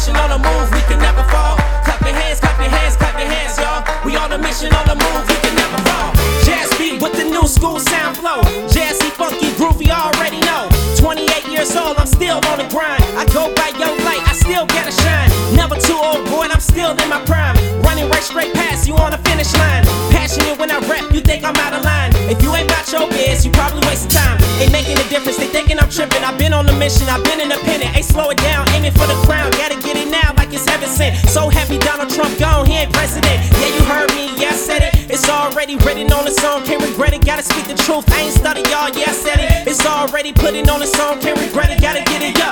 [0.00, 1.60] mission on the move, we can never fall.
[1.84, 3.84] Clap your hands, clap your hands, clap your hands, y'all.
[4.00, 6.08] We on a mission on the move, we can never fall.
[6.40, 8.40] Jazz beat with the new school sound flow.
[8.72, 10.72] Jazzy, funky, groovy, already know.
[10.96, 13.04] 28 years old, I'm still on the grind.
[13.12, 15.28] I go by your light, I still gotta shine.
[15.54, 17.56] Never too old, boy, and I'm still in my prime.
[17.84, 19.84] Running right straight past you on the finish line.
[20.08, 22.12] Passionate when I rap, you think I'm out of line.
[22.32, 24.40] If you ain't about your biz, you probably wasting time.
[24.60, 26.24] Ain't making a difference, they thinking I'm tripping.
[26.24, 27.96] I've been on a mission, I've been independent.
[27.96, 28.49] Ain't slow it down,
[33.00, 33.40] president.
[33.56, 34.92] Yeah, you heard me, yeah, I said it.
[35.08, 37.24] It's already written on the song, can't regret it.
[37.24, 39.66] Gotta speak the truth, I ain't study y'all, yeah, I said it.
[39.66, 41.80] It's already put it on the song, can't regret it.
[41.80, 42.49] Gotta get it, yeah.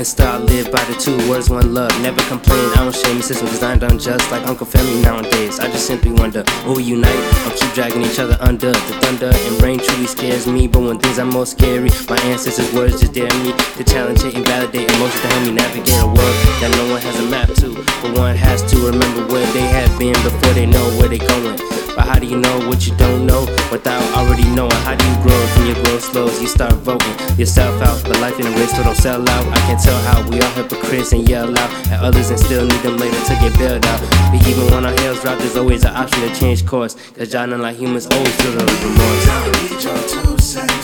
[0.00, 1.92] And I live by the two words, one love.
[2.00, 5.60] Never complain, I don't shame the system, cause I'm done just like Uncle Family nowadays.
[5.60, 8.72] I just simply wonder, will we unite or keep dragging each other under?
[8.72, 12.72] The thunder and rain truly scares me, but when things are most scary, my ancestors'
[12.72, 16.06] words just dare me to challenge it and validate emotions to help me navigate a
[16.06, 17.74] world that no one has a map to.
[18.00, 21.89] But one has to remember where they have been before they know where they're going.
[21.96, 24.80] But how do you know what you don't know without already knowing?
[24.86, 26.40] How do you grow when your growth slows?
[26.40, 29.46] You start voting yourself out, but life in a race, so don't sell out.
[29.48, 32.82] I can tell how we all hypocrites and yell out at others and still need
[32.82, 34.00] them later to get bailed out.
[34.32, 36.96] But even when our heels drop, there's always an option to change course.
[37.12, 39.26] Cause y'all know like humans always feel the remorse.
[39.26, 40.79] Don't need your two cents.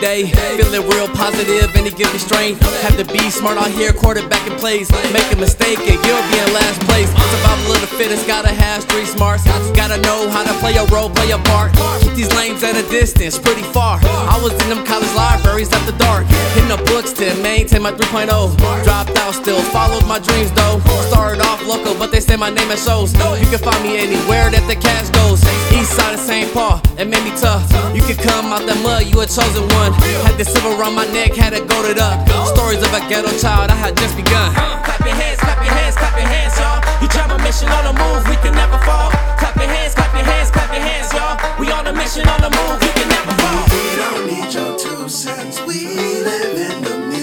[0.00, 0.30] day.
[0.56, 2.60] Feeling real positive and he gives me strength.
[2.82, 4.90] Have to be smart out here, quarterback in plays.
[5.12, 7.08] Make a mistake and you'll be in last place.
[7.08, 9.44] Survival of the fittest, gotta have street smarts.
[9.72, 11.72] Gotta know how to play a role, play a part.
[12.00, 13.98] Keep these lanes at a distance, pretty far.
[14.02, 16.26] I was in them college libraries after dark.
[16.54, 18.56] Hitting the books to maintain my 3.0.
[18.84, 20.80] Dropped out, still followed my dreams though.
[21.08, 23.12] Started off local, but they say my name at shows.
[23.14, 25.42] You can find me anywhere that the cash goes.
[25.72, 26.52] East side of St.
[26.52, 27.64] Paul, it made me tough.
[27.94, 29.83] You could come out the mud, you a chosen one.
[29.92, 32.26] Had the silver around my neck, had it goaded up.
[32.56, 34.54] Stories of a ghetto child, I had just begun.
[34.54, 36.80] Clap your hands, clap your hands, clap your hands, y'all.
[37.02, 39.10] You drive a mission on the move, we can never fall.
[39.36, 41.36] Clap your hands, clap your hands, clap your hands, y'all.
[41.60, 43.64] We on a mission on the move, we can never fall.
[43.68, 45.60] We don't need your two cents.
[45.68, 45.84] We
[46.24, 47.13] live in the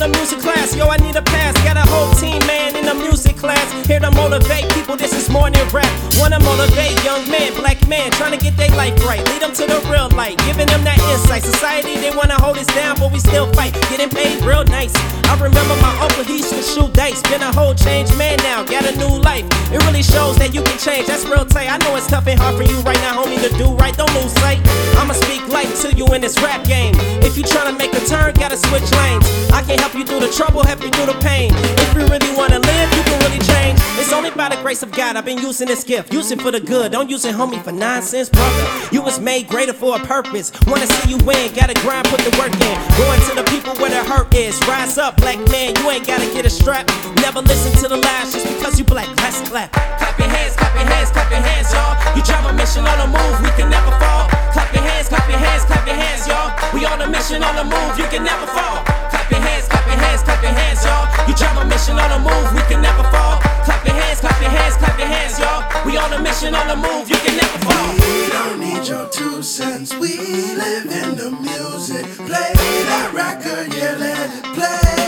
[0.00, 1.52] the music class, yo, I need a pass.
[1.62, 3.60] Got a whole team, man, in the music class.
[3.86, 5.92] Here to motivate people, this is than rap.
[6.16, 9.18] Wanna motivate young men, black men, trying to get their life right.
[9.34, 11.42] Lead them to the real light, giving them that insight.
[11.42, 13.74] Society, they wanna hold us down, but we still fight.
[13.90, 14.94] Getting paid real nice.
[15.26, 17.20] I remember my uncle, he used to shoot dice.
[17.26, 19.44] Been a whole changed man now, got a new life.
[19.74, 21.68] It really shows that you can change, that's real tight.
[21.68, 23.96] I know it's tough and hard for you right now, homie, to do right.
[23.96, 24.62] Don't lose sight.
[24.94, 26.94] I'ma speak life to you in this rap game.
[27.26, 29.26] If you tryna make a turn, gotta switch lanes.
[29.50, 31.50] I can help you through the trouble, help you through the pain.
[31.82, 33.78] If you really wanna live, you can really change.
[33.98, 36.12] It's only by the grace of God I've been using this gift.
[36.12, 38.64] Use it for the good, don't use it, homie, for nonsense, brother.
[38.92, 40.52] You was made greater for a purpose.
[40.68, 42.76] Wanna see you win, gotta grind, put the work in.
[43.00, 44.60] Going to the people where the hurt is.
[44.68, 46.86] Rise up, black man, you ain't gotta get a strap.
[47.24, 49.08] Never listen to the lies just because you black.
[49.24, 49.72] Let's clap.
[49.72, 51.96] Clap your hands, clap your hands, clap your hands, y'all.
[52.14, 54.28] You drive a mission on the move, we can never fall.
[54.52, 56.52] Clap your hands, clap your hands, clap your hands, y'all.
[56.76, 59.09] We on a mission on the move, you can never fall.
[59.30, 61.06] Clap your hands, clap your hands, clap your hands, y'all.
[61.28, 63.38] You drive a mission on the move, we can never fall.
[63.62, 65.62] Clap your hands, clap your hands, clap your hands, y'all.
[65.86, 67.94] We on a mission on the move, you can never fall.
[67.94, 69.94] We don't need your two cents.
[69.94, 70.18] We
[70.58, 72.04] live in the music.
[72.26, 72.50] Play
[72.90, 74.98] that record, yeah, let it play.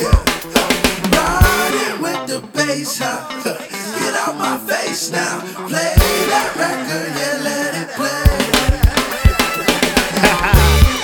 [0.00, 0.24] Yeah,
[1.12, 3.28] riding with the bass, huh?
[3.44, 3.60] Uh,
[4.00, 5.40] Get out my face now.
[5.68, 5.92] Play
[6.32, 8.24] that record, yeah, let it play.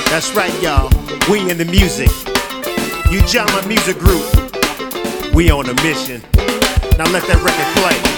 [0.11, 0.89] That's right, y'all.
[1.29, 2.09] We in the music.
[3.11, 4.25] Ujamaa Music Group.
[5.35, 6.21] We on a mission.
[6.99, 8.16] Now let that record play.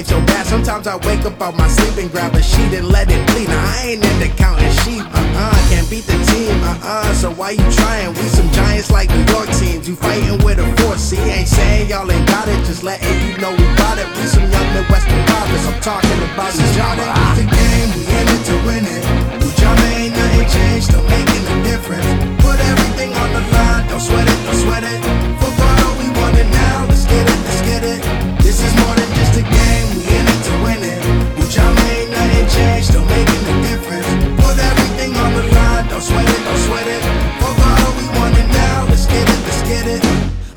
[0.00, 0.46] So bad.
[0.46, 3.46] Sometimes I wake up out my sleep and grab a sheet and let it bleed.
[3.46, 5.04] Now I ain't into counting sheep.
[5.04, 6.56] Uh-uh, can't beat the team.
[6.64, 8.10] Uh-uh, so why you trying?
[8.16, 9.86] We some giants like New York teams.
[9.86, 10.98] You fighting with a force.
[10.98, 14.08] See, ain't saying y'all ain't got it, just letting you know we got it.
[14.16, 15.64] We some young Midwestern fathers.
[15.68, 16.96] I'm talking about the job.
[17.36, 19.04] The game, we in it to win it.
[19.38, 22.08] Ujamaa ain't nothing changed, still making a difference.
[22.42, 24.98] Put everything on the line, don't sweat it, don't sweat it.
[25.38, 28.19] Football, we want it now, let's get it, let's get it.
[28.50, 30.98] This is more than just a game, we in it to win it.
[31.38, 34.10] Ujamaa ain't nothing changed, still making a difference.
[34.42, 36.98] Put everything on the line, don't sweat it, don't sweat it.
[37.38, 40.02] Football, we want it now, let's get it, let's get it.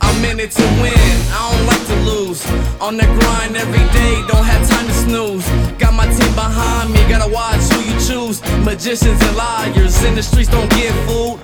[0.01, 2.41] I'm in it to win, I don't like to lose.
[2.81, 5.45] On the grind every day, don't have time to snooze.
[5.77, 8.41] Got my team behind me, gotta watch who you choose.
[8.65, 11.37] Magicians and liars in the streets don't get fooled.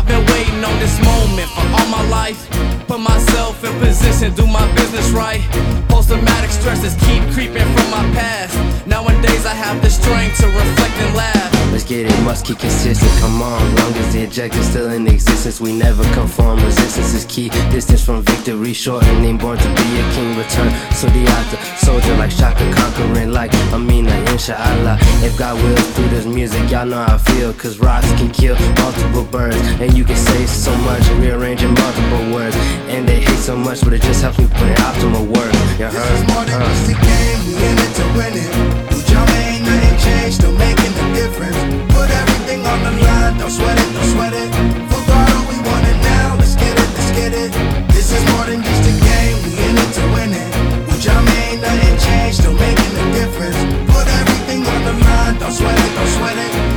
[0.00, 2.48] I've been waiting on this moment for all my life.
[2.88, 5.42] Put myself in position, do my business right.
[5.90, 8.56] Post traumatic stresses keep creeping from my past.
[8.86, 11.59] Nowadays I have the strength to reflect and laugh.
[11.70, 13.10] Let's get it, must keep consistent.
[13.20, 16.58] Come on, long as the objective's still in existence, we never conform.
[16.64, 17.48] Resistance is key.
[17.70, 19.38] Distance from victory, shortening.
[19.38, 20.70] Born to be a king, return.
[20.94, 24.98] So the after soldier like Shaka, conquering like Amina, inshallah.
[25.22, 27.52] If God wills through this music, y'all know how I feel.
[27.54, 32.56] Cause rocks can kill multiple birds, and you can say so much, rearranging multiple words.
[32.88, 35.52] And they hate so much, but it just helps me put in optimal work.
[35.78, 36.66] You This is more than Uh.
[36.66, 38.50] just a game, we in it to win it.
[38.90, 40.79] Ujamaa ain't nothing changed, making a
[41.20, 41.60] difference.
[41.92, 44.48] Put everything on the line, don't sweat it, don't sweat it.
[44.90, 47.50] Football, we want it now, let's get it, let's get it.
[47.92, 50.50] This is more than just a game, we in it to win it.
[50.92, 53.60] Ujamaa ain't nothing changed, still making a difference.
[53.92, 56.69] Put everything on the line, don't sweat it, don't sweat it.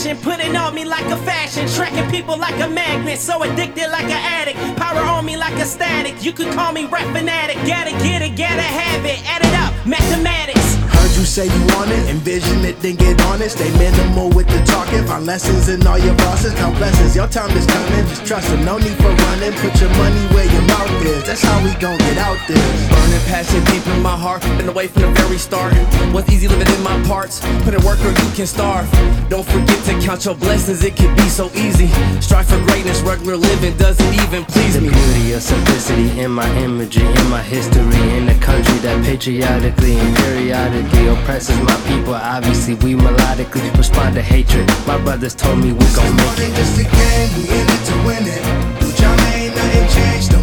[0.00, 4.04] Passion, putting on me like a fashion, tracking people like a magnet, so addicted like
[4.04, 4.58] an addict.
[4.76, 6.24] Power on me like a static.
[6.24, 7.56] You could call me rap fanatic.
[7.66, 9.22] Gotta get it, gotta have it.
[9.26, 10.79] Add it up, mathematics.
[11.20, 13.50] Heard you say you want it, envision it, then get on it.
[13.50, 16.54] Stay minimal with the talking, find lessons in all your bosses.
[16.54, 18.06] Count blessings, your time is coming.
[18.08, 19.52] Just trust it, no need for running.
[19.60, 21.24] Put your money where your mouth is.
[21.24, 22.56] That's how we gon' get out there.
[22.88, 25.74] Burning passion deep in my heart, been away from the very start.
[26.14, 28.88] Was easy living in my parts, put in work or you can starve.
[29.28, 31.88] Don't forget to count your blessings, it can be so easy.
[32.22, 34.88] Strive for greatness, regular living doesn't even please The me.
[34.88, 40.16] beauty of simplicity in my imagery, in my history, in a country that patriotically and
[40.16, 42.14] periodically oppresses my people.
[42.14, 44.66] Obviously, we melodically respond to hatred.
[44.86, 46.54] My brothers told me we gon' make it.
[46.56, 48.42] just a game, we in it to win it.
[48.84, 50.39] Ujamaa ain't nothing changed,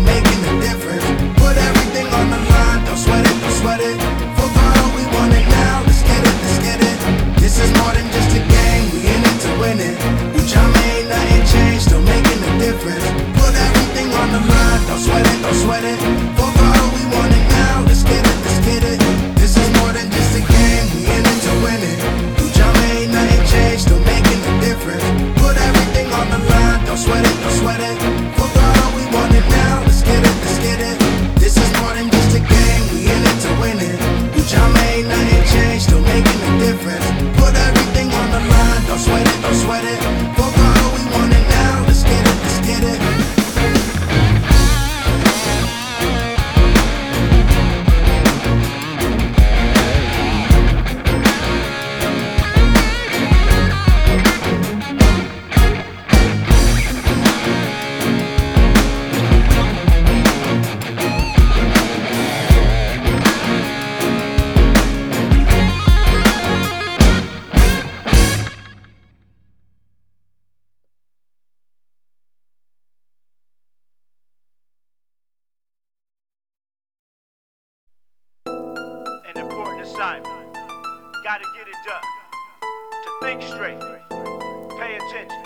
[85.07, 85.43] attention.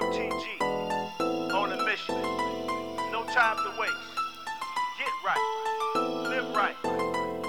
[0.00, 0.60] UMTG.
[1.52, 2.14] On a mission.
[3.10, 3.94] No time to waste.
[4.98, 5.44] Get right.
[6.28, 6.76] Live right.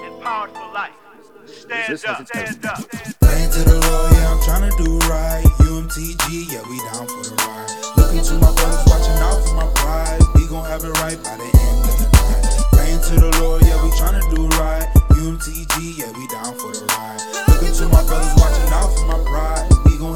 [0.04, 0.92] Empowered for life.
[1.46, 2.26] Stand up.
[2.26, 2.88] Stand up.
[3.20, 5.44] Praying to the Lord, yeah, I'm tryna do right.
[5.60, 7.70] UMTG, yeah, we down for the ride.
[7.96, 10.20] Looking to my brothers, watching out for my pride.
[10.34, 12.64] We gon' have it right by the end of the night.
[12.72, 14.88] Praying to the Lord, yeah, we tryna do right.
[15.10, 17.31] UMTG, yeah, we down for the ride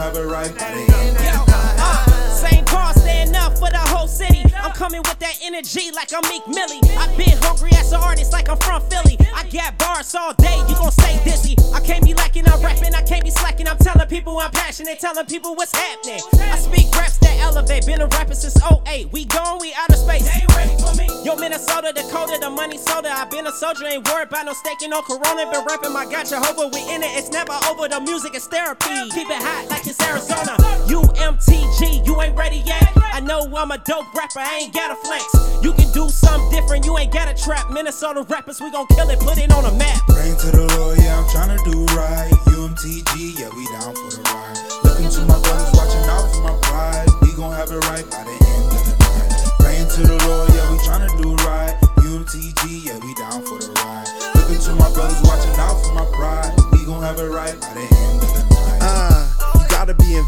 [0.06, 0.50] have it right.
[0.50, 4.44] Yo, uh, same car, stand up for the whole city.
[4.56, 6.80] I'm coming with that energy like I'm Meek Millie.
[6.96, 9.18] I've been hungry as an artist like I'm from Philly.
[9.36, 11.56] I got bars all day, you gon' stay dizzy.
[11.74, 13.68] I can't be lacking, I'm rapping, I can't be slacking.
[13.68, 16.20] I'm telling people I'm passionate, telling people what's happening.
[16.40, 19.12] I speak raps that elevate, been a rapper since 08.
[19.12, 20.24] We gone, we outer space.
[20.24, 21.06] They ready for me.
[21.22, 23.12] Yo, Minnesota, Dakota, the money soda.
[23.12, 25.50] I been a soldier, ain't worried about no staking, no corona.
[25.52, 27.88] Been rapping my God Jehovah, we in it, it's never over.
[27.88, 29.10] The music is therapy.
[29.10, 30.56] Keep it hot like it's Arizona.
[30.88, 32.90] UMTG, you ain't ready yet.
[33.12, 35.24] I know I'm a dope rapper, I ain't gotta flex.
[35.62, 37.70] You can do something different, you ain't gotta trap.
[37.70, 39.98] Minnesota rappers, we gon' kill it, put it on a map.
[40.06, 42.30] Praying to the Lord, yeah, I'm trying to do right.
[42.54, 44.54] UMTG, yeah, we down for the ride.
[44.86, 47.08] Looking to my brothers, watching out for my pride.
[47.22, 49.34] We gon' have it right by the end of the night.
[49.58, 51.74] Praying to the Lord, yeah, we trying to do right.
[52.06, 54.06] UMTG, yeah, we down for the ride.
[54.38, 56.54] Looking to my brothers, watching out for my pride.
[56.70, 57.95] We gon' have it right by the end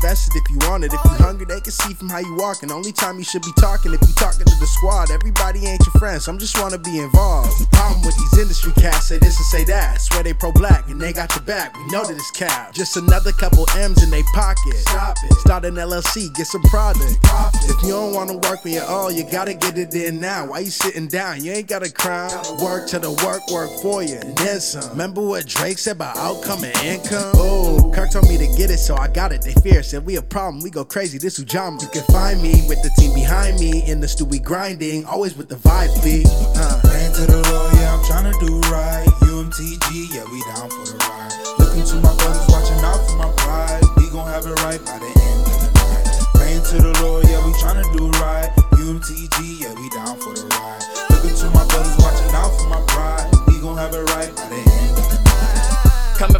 [0.08, 0.92] invested if you want it.
[0.92, 2.70] If you hungry, they can see from how you walking.
[2.72, 5.10] Only time you should be talking if you talking to the squad.
[5.10, 7.70] Everybody ain't your friend, some just wanna be involved.
[7.72, 10.00] Problem with these industry cats say this and say that.
[10.00, 11.76] Swear they pro black and they got your back.
[11.76, 12.72] We know that it's cap.
[12.72, 14.74] Just another couple M's in they pocket.
[14.76, 15.32] Stop it.
[15.44, 17.22] Start an LLC, get some product.
[17.22, 17.68] Profit.
[17.68, 20.46] If you don't wanna work with your all, you gotta get it in now.
[20.46, 21.44] Why you sitting down?
[21.44, 22.28] You ain't gotta cry.
[22.62, 24.16] Work till the work work for you.
[24.16, 24.88] And then some.
[24.90, 27.32] Remember what Drake said about outcome and income?
[27.34, 29.42] Oh, Kirk told me to get it, so I got it.
[29.42, 31.18] They fear, said we a problem, we go crazy.
[31.18, 31.82] This Ujamaa.
[31.82, 33.82] You can find me with the team behind me.
[33.90, 36.26] In the stew we grinding, always with the vibe beat.
[36.54, 36.80] Uh.
[36.84, 39.06] Praying to the Lord, yeah, I'm trying to do right.
[39.26, 41.34] UMTG, yeah, we down for the ride.
[41.58, 43.82] Looking to my brothers, watching out for my pride.
[43.96, 46.06] We gon' have it right by the end of the night.
[46.34, 48.50] Praying to the Lord, yeah, we trying to do right.
[48.78, 50.82] UMTG, yeah, we down for the ride.
[51.10, 53.26] Looking to my brothers, watching out for my pride.
[53.48, 54.67] We gon' have it right by the end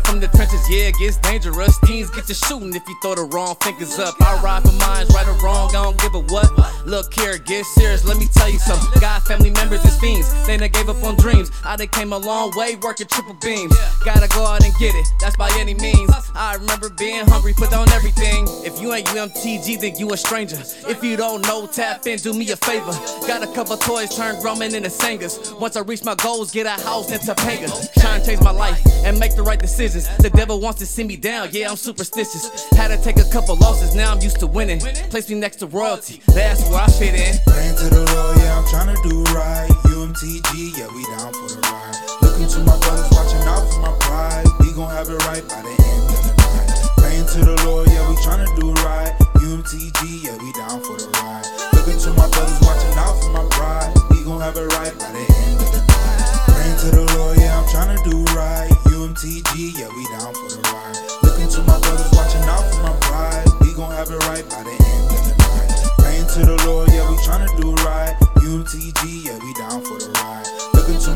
[0.08, 1.78] from the trenches, yeah, it gets dangerous.
[1.84, 4.14] Teens get to shooting if you throw the wrong fingers up.
[4.20, 6.48] I ride for mines, right or wrong, I don't give a what.
[6.86, 8.88] Look here, get serious, let me tell you something.
[9.00, 11.50] Got family members is fiends, they done gave up on dreams.
[11.64, 13.76] Ah, I done came a long way working triple beams.
[14.04, 16.10] Gotta go out and get it, that's by any means.
[16.34, 18.46] I remember being hungry, put on everything.
[18.64, 20.58] If you ain't UMTG, then you a stranger.
[20.88, 22.92] If you don't know, tap in, do me a favor.
[23.26, 25.52] Got a couple toys, turn Grumman into singers.
[25.60, 27.68] Once I reach my goals, get a house in Topanga.
[28.00, 30.07] Trying to change my life and make the right decisions.
[30.18, 32.68] The devil wants to see me down, yeah, I'm superstitious.
[32.70, 34.80] Had to take a couple losses, now I'm used to winning.
[35.10, 37.36] Place me next to royalty, that's where I fit in.
[37.46, 39.68] Praying to the Lord, yeah, I'm trying to do right.
[39.84, 42.22] UMTG, yeah, we down for the ride.
[42.22, 43.17] Looking to my brothers,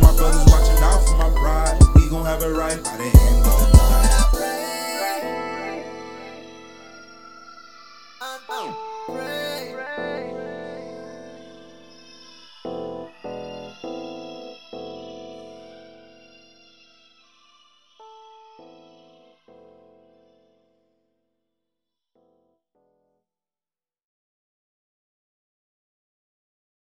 [0.01, 1.79] my brothers, watching out for my pride.
[1.95, 3.42] We gon' have it right by the end.